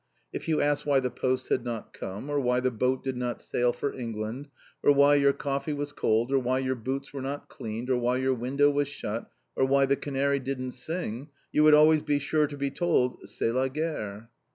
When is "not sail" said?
3.15-3.71